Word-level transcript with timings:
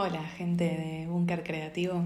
Hola, 0.00 0.22
gente 0.22 0.62
de 0.62 1.06
Búnker 1.08 1.42
Creativo. 1.42 2.04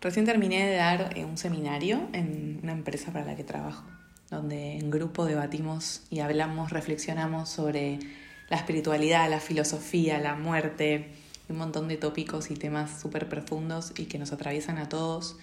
Recién 0.00 0.24
terminé 0.24 0.66
de 0.66 0.74
dar 0.74 1.16
eh, 1.16 1.24
un 1.24 1.38
seminario 1.38 2.08
en 2.12 2.58
una 2.64 2.72
empresa 2.72 3.12
para 3.12 3.24
la 3.24 3.36
que 3.36 3.44
trabajo, 3.44 3.84
donde 4.28 4.72
en 4.72 4.90
grupo 4.90 5.24
debatimos 5.24 6.02
y 6.10 6.18
hablamos, 6.18 6.72
reflexionamos 6.72 7.48
sobre 7.48 8.00
la 8.48 8.56
espiritualidad, 8.56 9.30
la 9.30 9.38
filosofía, 9.38 10.18
la 10.18 10.34
muerte, 10.34 11.12
un 11.48 11.58
montón 11.58 11.86
de 11.86 11.96
tópicos 11.96 12.50
y 12.50 12.54
temas 12.54 13.00
súper 13.00 13.28
profundos 13.28 13.92
y 13.96 14.06
que 14.06 14.18
nos 14.18 14.32
atraviesan 14.32 14.78
a 14.78 14.88
todos. 14.88 15.36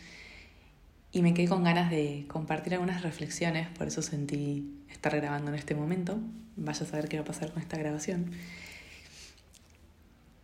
Y 1.14 1.22
me 1.22 1.34
quedé 1.34 1.48
con 1.48 1.64
ganas 1.64 1.90
de 1.90 2.26
compartir 2.28 2.74
algunas 2.74 3.04
reflexiones, 3.04 3.70
por 3.70 3.88
eso 3.88 4.02
sentí 4.02 4.84
estar 4.92 5.16
grabando 5.16 5.50
en 5.50 5.56
este 5.56 5.76
momento. 5.76 6.20
Vaya 6.58 6.84
a 6.86 6.90
saber 6.90 7.08
qué 7.08 7.16
va 7.16 7.24
a 7.24 7.26
pasar 7.26 7.54
con 7.54 7.62
esta 7.62 7.78
grabación. 7.78 8.32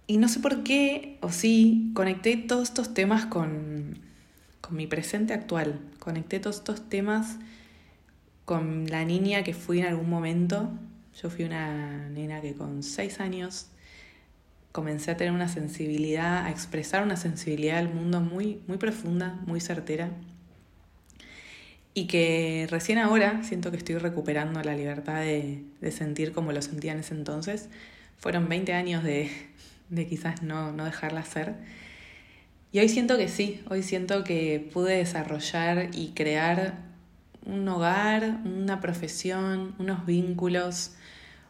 Y 0.10 0.18
no 0.18 0.30
sé 0.30 0.40
por 0.40 0.64
qué, 0.64 1.18
o 1.22 1.30
sí, 1.32 1.92
conecté 1.94 2.38
todos 2.38 2.70
estos 2.70 2.94
temas 2.94 3.26
con, 3.26 4.00
con 4.62 4.78
mi 4.78 4.88
presente 4.88 5.34
actual. 5.34 5.82
Conecté 6.00 6.40
todos 6.40 6.58
estos 6.58 6.88
temas 6.88 7.38
con 8.46 8.90
la 8.90 9.04
niña 9.04 9.44
que 9.44 9.54
fui 9.54 9.80
en 9.80 9.88
algún 9.88 10.10
momento. 10.10 10.72
Yo 11.22 11.30
fui 11.30 11.44
una 11.44 12.08
nena 12.10 12.40
que 12.40 12.54
con 12.54 12.84
seis 12.84 13.20
años 13.20 13.68
comencé 14.72 15.12
a 15.12 15.18
tener 15.18 15.34
una 15.34 15.50
sensibilidad, 15.50 16.46
a 16.46 16.52
expresar 16.52 17.04
una 17.04 17.18
sensibilidad 17.18 17.80
al 17.80 17.94
mundo 17.94 18.22
muy, 18.22 18.62
muy 18.68 18.78
profunda, 18.78 19.42
muy 19.46 19.60
certera. 19.60 20.12
Y 21.94 22.08
que 22.08 22.68
recién 22.70 23.00
ahora 23.00 23.44
siento 23.44 23.72
que 23.72 23.78
estoy 23.78 23.98
recuperando 23.98 24.62
la 24.62 24.76
libertad 24.76 25.20
de, 25.20 25.66
de 25.82 25.92
sentir 25.92 26.32
como 26.32 26.54
lo 26.54 26.62
sentía 26.62 26.94
en 26.94 27.00
ese 27.00 27.14
entonces. 27.14 27.68
Fueron 28.18 28.48
20 28.48 28.74
años 28.74 29.04
de, 29.04 29.32
de 29.90 30.08
quizás 30.08 30.44
no, 30.44 30.72
no 30.72 30.86
dejarla 30.86 31.22
hacer. 31.22 31.56
Y 32.72 32.80
hoy 32.80 32.90
siento 32.90 33.18
que 33.18 33.28
sí, 33.28 33.64
hoy 33.70 33.82
siento 33.82 34.24
que 34.24 34.70
pude 34.74 34.98
desarrollar 34.98 35.90
y 35.94 36.10
crear 36.10 36.76
un 37.46 37.68
hogar, 37.70 38.42
una 38.44 38.82
profesión, 38.82 39.74
unos 39.80 40.06
vínculos, 40.06 40.92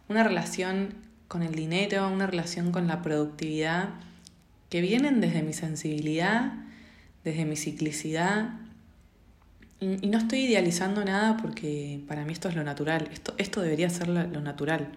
una 0.09 0.23
relación 0.23 0.93
con 1.27 1.41
el 1.41 1.55
dinero, 1.55 2.07
una 2.09 2.27
relación 2.27 2.71
con 2.71 2.87
la 2.87 3.01
productividad, 3.01 3.89
que 4.69 4.81
vienen 4.81 5.21
desde 5.21 5.41
mi 5.41 5.53
sensibilidad, 5.53 6.53
desde 7.23 7.45
mi 7.45 7.55
ciclicidad. 7.55 8.51
Y, 9.79 10.07
no 10.07 10.19
estoy 10.19 10.39
idealizando 10.41 11.03
nada 11.03 11.37
porque 11.37 11.99
para 12.07 12.25
mí 12.25 12.33
esto 12.33 12.47
es 12.47 12.55
lo 12.55 12.63
natural, 12.63 13.09
esto, 13.11 13.33
esto 13.37 13.61
debería 13.61 13.89
ser 13.89 14.07
lo 14.07 14.41
natural. 14.41 14.89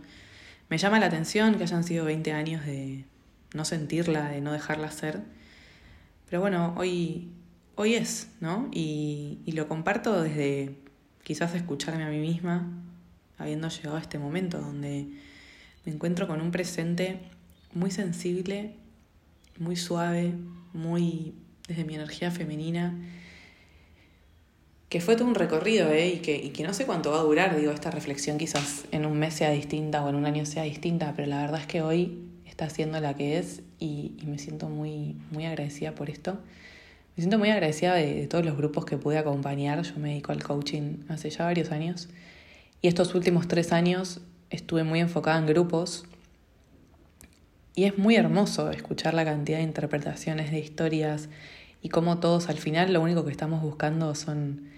Me 0.69 0.79
llama 0.79 1.01
la 1.01 1.07
atención 1.07 1.57
que 1.57 1.65
hayan 1.65 1.83
sido 1.83 2.05
20 2.05 2.33
años 2.33 2.65
de, 2.65 3.05
no 3.55 3.65
sentirla, 3.65 4.29
de 4.29 4.41
no 4.41 4.53
dejarla 4.53 4.91
ser. 4.91 5.21
Pero 6.29 6.41
bueno, 6.41 6.75
hoy, 6.77 7.29
hoy 7.75 7.95
es, 7.95 8.29
¿no? 8.41 8.69
Y, 8.73 9.39
y 9.47 9.53
lo 9.53 9.69
comparto 9.69 10.23
desde 10.23 10.77
quizás 11.23 11.55
escucharme 11.55 12.05
a 12.05 12.09
mí 12.09 12.19
misma, 12.19 12.69
habiendo 13.39 13.69
llegado 13.69 13.97
a 13.97 14.01
este 14.01 14.19
momento 14.19 14.61
donde 14.61 15.09
me 15.85 15.93
encuentro 15.93 16.27
con 16.27 16.41
un 16.41 16.51
presente 16.51 17.21
muy 17.73 17.91
sensible, 17.91 18.75
muy 19.59 19.77
suave, 19.77 20.35
muy 20.73 21.35
desde 21.69 21.85
mi 21.85 21.95
energía 21.95 22.31
femenina, 22.31 22.99
que 24.89 25.01
fue 25.01 25.15
todo 25.15 25.29
un 25.29 25.37
recorrido, 25.37 25.89
¿eh? 25.91 26.09
Y 26.09 26.19
que, 26.19 26.37
y 26.37 26.51
que 26.51 26.65
no 26.65 26.75
sé 26.75 26.85
cuánto 26.85 27.13
va 27.13 27.21
a 27.21 27.23
durar, 27.23 27.57
digo, 27.57 27.71
esta 27.71 27.93
reflexión 27.93 28.39
quizás 28.39 28.87
en 28.91 29.07
un 29.07 29.19
mes 29.19 29.35
sea 29.35 29.51
distinta 29.51 30.05
o 30.05 30.09
en 30.09 30.17
un 30.17 30.27
año 30.27 30.45
sea 30.47 30.65
distinta, 30.65 31.13
pero 31.15 31.29
la 31.29 31.41
verdad 31.41 31.61
es 31.61 31.67
que 31.69 31.81
hoy 31.81 32.30
está 32.61 32.75
siendo 32.75 33.01
la 33.01 33.15
que 33.15 33.39
es 33.39 33.63
y, 33.79 34.13
me 34.27 34.39
siento 34.39 34.69
muy, 34.69 35.17
muy 35.31 35.47
agradecida 35.47 35.95
por 35.95 36.11
esto. 36.11 36.35
Me 37.17 37.23
siento 37.23 37.39
muy 37.39 37.49
agradecida 37.49 37.95
de, 37.95 38.27
todos 38.27 38.45
los 38.45 38.55
grupos 38.55 38.85
que 38.85 38.99
pude 38.99 39.17
acompañar. 39.17 39.81
Yo 39.83 39.97
me 39.97 40.11
dedico 40.11 40.33
al 40.33 40.43
coaching 40.43 41.05
hace 41.09 41.31
ya 41.31 41.45
varios 41.45 41.71
años 41.73 42.11
y 42.83 42.89
estos 42.89 43.15
últimos 43.15 43.49
tres 43.49 43.73
años 43.73 44.21
estuve 44.51 44.85
muy 44.85 45.01
enfocada 45.01 45.39
en 45.39 45.47
grupos 45.47 46.05
y 47.75 47.85
es 47.85 47.97
muy 47.97 48.17
hermoso 48.17 48.71
escuchar 48.71 49.15
la 49.15 49.25
cantidad 49.25 49.57
de 49.57 49.65
interpretaciones 49.65 50.51
de 50.51 50.59
historias 50.59 51.31
y 51.81 51.89
cómo 51.89 52.19
todos 52.19 52.51
al 52.51 52.59
final 52.59 52.93
lo 52.93 53.01
único 53.01 53.25
que 53.25 53.31
estamos 53.31 53.63
buscando 53.63 54.15
son, 54.15 54.69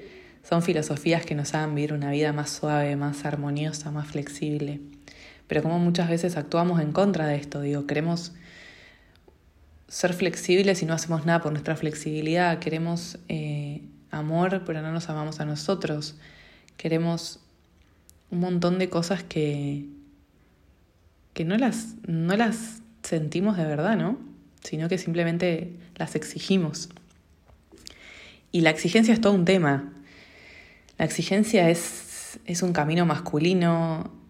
son 0.49 0.62
filosofías 0.62 1.26
que 1.26 1.34
nos 1.34 1.53
hagan 1.54 1.75
vivir 1.75 1.94
una 1.94 2.12
vida 2.12 2.32
más 2.32 2.50
suave, 2.50 2.94
más 2.94 3.25
armoniosa, 3.25 3.91
más 3.91 4.06
flexible 4.06 4.81
pero 5.52 5.62
como 5.62 5.78
muchas 5.78 6.08
veces 6.08 6.38
actuamos 6.38 6.80
en 6.80 6.92
contra 6.92 7.26
de 7.26 7.36
esto, 7.36 7.60
digo, 7.60 7.86
queremos 7.86 8.32
ser 9.86 10.14
flexibles 10.14 10.80
y 10.80 10.86
no 10.86 10.94
hacemos 10.94 11.26
nada 11.26 11.42
por 11.42 11.52
nuestra 11.52 11.76
flexibilidad, 11.76 12.58
queremos 12.58 13.18
eh, 13.28 13.82
amor, 14.10 14.62
pero 14.64 14.80
no 14.80 14.92
nos 14.92 15.10
amamos 15.10 15.40
a 15.40 15.44
nosotros, 15.44 16.16
queremos 16.78 17.38
un 18.30 18.40
montón 18.40 18.78
de 18.78 18.88
cosas 18.88 19.24
que, 19.24 19.84
que 21.34 21.44
no, 21.44 21.58
las, 21.58 21.96
no 22.06 22.34
las 22.34 22.80
sentimos 23.02 23.58
de 23.58 23.66
verdad, 23.66 23.98
¿no? 23.98 24.19
Sino 24.64 24.88
que 24.88 24.96
simplemente 24.96 25.76
las 25.96 26.14
exigimos. 26.14 26.88
Y 28.52 28.62
la 28.62 28.70
exigencia 28.70 29.12
es 29.12 29.20
todo 29.20 29.34
un 29.34 29.44
tema. 29.44 29.92
La 30.96 31.04
exigencia 31.04 31.69
es, 31.69 32.40
es 32.46 32.62
un 32.62 32.72
camino 32.72 33.04
masculino, 33.04 34.22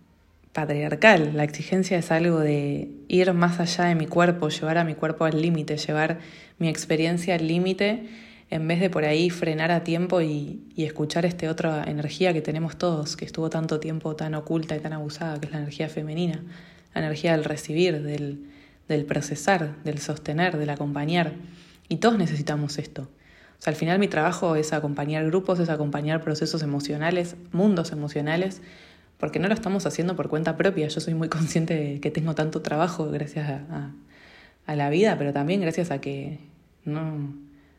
patriarcal. 0.52 1.32
La 1.34 1.44
exigencia 1.44 1.98
es 1.98 2.10
algo 2.10 2.40
de 2.40 2.90
ir 3.08 3.32
más 3.32 3.58
allá 3.60 3.84
de 3.84 3.94
mi 3.94 4.06
cuerpo, 4.06 4.48
llevar 4.48 4.78
a 4.78 4.84
mi 4.84 4.94
cuerpo 4.94 5.24
al 5.24 5.40
límite, 5.40 5.76
llevar 5.76 6.18
mi 6.58 6.68
experiencia 6.68 7.34
al 7.34 7.46
límite, 7.46 8.06
en 8.50 8.68
vez 8.68 8.80
de 8.80 8.90
por 8.90 9.04
ahí 9.04 9.30
frenar 9.30 9.70
a 9.70 9.82
tiempo 9.82 10.20
y, 10.20 10.60
escuchar 10.76 11.24
esta 11.24 11.50
otra 11.50 11.84
energía 11.84 12.34
que 12.34 12.42
tenemos 12.42 12.76
todos, 12.76 13.16
que 13.16 13.24
estuvo 13.24 13.48
tanto 13.48 13.80
tiempo 13.80 14.14
tan 14.14 14.34
oculta 14.34 14.76
y 14.76 14.80
tan 14.80 14.92
abusada, 14.92 15.40
que 15.40 15.46
es 15.46 15.52
la 15.52 15.58
energía 15.58 15.88
femenina, 15.88 16.42
la 16.94 17.00
energía 17.00 17.32
del 17.32 17.44
recibir, 17.44 18.02
del, 18.02 18.46
del 18.88 19.06
procesar, 19.06 19.82
del 19.84 20.00
sostener, 20.00 20.58
del 20.58 20.68
acompañar. 20.68 21.32
Y 21.88 21.96
todos 21.96 22.18
necesitamos 22.18 22.78
esto. 22.78 23.08
O 23.58 23.62
sea, 23.64 23.70
al 23.70 23.76
final 23.76 23.98
mi 23.98 24.08
trabajo 24.08 24.56
es 24.56 24.72
acompañar 24.72 25.24
grupos, 25.24 25.58
es 25.60 25.70
acompañar 25.70 26.20
procesos 26.20 26.62
emocionales, 26.62 27.36
mundos 27.52 27.92
emocionales, 27.92 28.60
porque 29.22 29.38
no 29.38 29.46
lo 29.46 29.54
estamos 29.54 29.86
haciendo 29.86 30.16
por 30.16 30.28
cuenta 30.28 30.56
propia. 30.56 30.88
Yo 30.88 31.00
soy 31.00 31.14
muy 31.14 31.28
consciente 31.28 31.74
de 31.74 32.00
que 32.00 32.10
tengo 32.10 32.34
tanto 32.34 32.60
trabajo 32.60 33.08
gracias 33.08 33.48
a, 33.48 33.92
la 34.74 34.90
vida, 34.90 35.16
pero 35.16 35.32
también 35.32 35.60
gracias 35.60 35.92
a 35.92 36.00
que 36.00 36.40
no, 36.84 37.32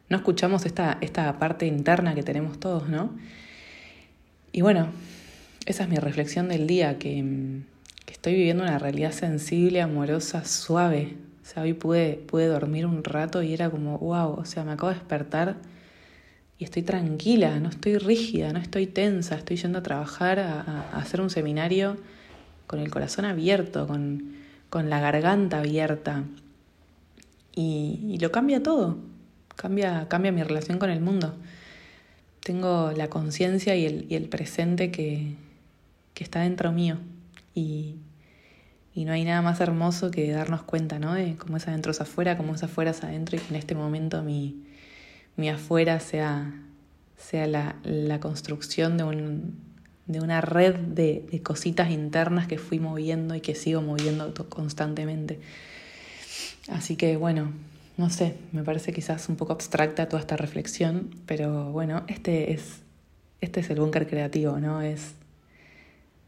no 0.07 0.17
escuchamos 0.17 0.65
esta, 0.65 0.97
esta 1.01 1.39
parte 1.39 1.65
interna 1.65 2.15
que 2.15 2.23
tenemos 2.23 2.61
todos, 2.61 2.87
¿no? 2.87 3.13
Y 4.53 4.61
bueno, 4.61 4.87
esa 5.65 5.83
es 5.83 5.89
mi 5.89 5.97
reflexión 5.97 6.47
del 6.47 6.65
día, 6.65 6.97
que, 6.97 7.25
estoy 8.09 8.35
viviendo 8.35 8.63
una 8.63 8.79
realidad 8.79 9.11
sensible, 9.11 9.81
amorosa, 9.81 10.45
suave. 10.45 11.17
O 11.43 11.45
sea, 11.45 11.63
hoy 11.63 11.73
pude, 11.73 12.23
pude 12.25 12.47
dormir 12.47 12.85
un 12.85 13.03
rato 13.03 13.43
y 13.43 13.53
era 13.53 13.69
como, 13.69 13.97
wow, 13.97 14.35
o 14.39 14.45
sea, 14.45 14.63
me 14.63 14.71
acabo 14.71 14.93
de 14.93 14.95
despertar 14.95 15.57
estoy 16.63 16.83
tranquila, 16.83 17.59
no 17.59 17.69
estoy 17.69 17.97
rígida, 17.97 18.53
no 18.53 18.59
estoy 18.59 18.87
tensa, 18.87 19.35
estoy 19.35 19.57
yendo 19.57 19.79
a 19.79 19.83
trabajar, 19.83 20.39
a, 20.39 20.89
hacer 20.93 21.21
un 21.21 21.29
seminario 21.29 21.97
con 22.67 22.79
el 22.79 22.91
corazón 22.91 23.25
abierto, 23.25 23.87
con, 23.87 24.35
con 24.69 24.89
la 24.89 24.99
garganta 24.99 25.59
abierta. 25.59 26.23
Y, 27.55 28.17
lo 28.19 28.31
cambia 28.31 28.63
todo, 28.63 28.97
cambia, 29.55 30.07
cambia 30.09 30.31
mi 30.31 30.43
relación 30.43 30.79
con 30.79 30.89
el 30.89 31.01
mundo. 31.01 31.35
Tengo 32.41 32.91
la 32.91 33.09
conciencia 33.09 33.75
y 33.75 33.85
el, 33.85 34.07
el, 34.09 34.27
presente 34.27 34.91
que, 34.91 35.35
que, 36.13 36.23
está 36.23 36.41
dentro 36.41 36.71
mío. 36.71 36.97
Y, 37.55 37.95
y, 38.93 39.05
no 39.05 39.13
hay 39.13 39.23
nada 39.23 39.41
más 39.41 39.61
hermoso 39.61 40.11
que 40.11 40.31
darnos 40.31 40.63
cuenta, 40.63 40.99
¿no? 40.99 41.13
De 41.13 41.35
cómo 41.35 41.57
es 41.57 41.67
adentro 41.67 41.91
es 41.91 42.01
afuera, 42.01 42.37
cómo 42.37 42.55
es 42.55 42.63
afuera 42.63 42.91
es 42.91 43.03
adentro 43.03 43.37
y 43.37 43.39
que 43.39 43.49
en 43.49 43.55
este 43.55 43.75
momento 43.75 44.23
mi, 44.23 44.63
mi 45.35 45.49
afuera 45.49 45.99
sea, 45.99 46.53
sea 47.17 47.47
la, 47.47 47.75
la 47.83 48.19
construcción 48.19 48.97
de, 48.97 49.03
un, 49.03 49.57
de 50.05 50.19
una 50.19 50.41
red 50.41 50.75
de, 50.75 51.41
cositas 51.43 51.91
internas 51.91 52.47
que 52.47 52.57
fui 52.57 52.79
moviendo 52.79 53.35
y 53.35 53.41
que 53.41 53.55
sigo 53.55 53.81
moviendo 53.81 54.33
constantemente. 54.49 55.39
Así 56.69 56.95
que 56.95 57.17
bueno, 57.17 57.51
no 57.97 58.09
sé, 58.09 58.35
me 58.51 58.63
parece 58.63 58.93
quizás 58.93 59.29
un 59.29 59.35
poco 59.35 59.53
abstracta 59.53 60.07
toda 60.07 60.21
esta 60.21 60.37
reflexión, 60.37 61.09
pero 61.25 61.71
bueno, 61.71 62.03
este 62.07 62.53
es, 62.53 62.81
este 63.41 63.59
es 63.59 63.69
el 63.69 63.79
búnker 63.79 64.07
creativo, 64.07 64.59
¿no? 64.59 64.81
Es 64.81 65.13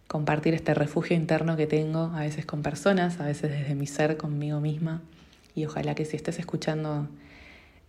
compartir 0.07 0.53
este 0.53 0.73
refugio 0.73 1.15
interno 1.15 1.57
que 1.57 1.65
tengo, 1.67 2.11
a 2.13 2.21
veces 2.21 2.45
con 2.45 2.61
personas, 2.61 3.19
a 3.19 3.25
veces 3.25 3.51
desde 3.51 3.75
mi 3.75 3.87
ser, 3.87 4.17
conmigo 4.17 4.59
misma, 4.59 5.01
y 5.55 5.65
ojalá 5.65 5.95
que 5.95 6.05
si 6.05 6.15
estés 6.15 6.37
escuchando 6.37 7.07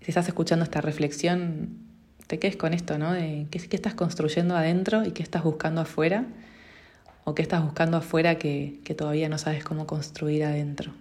si 0.06 0.12
estás 0.12 0.28
escuchando 0.28 0.62
esta 0.62 0.80
reflexión, 0.80 1.80
te 2.28 2.38
quedes 2.38 2.56
con 2.56 2.74
esto, 2.74 2.96
¿no? 2.96 3.12
De 3.12 3.48
qué, 3.50 3.58
qué 3.58 3.74
estás 3.74 3.94
construyendo 3.94 4.56
adentro 4.56 5.04
y 5.04 5.10
qué 5.10 5.20
estás 5.24 5.42
buscando 5.42 5.80
afuera, 5.80 6.26
o 7.24 7.34
qué 7.34 7.42
estás 7.42 7.64
buscando 7.64 7.96
afuera 7.96 8.36
que, 8.36 8.78
que 8.84 8.94
todavía 8.94 9.28
no 9.28 9.36
sabes 9.36 9.64
cómo 9.64 9.88
construir 9.88 10.44
adentro. 10.44 10.92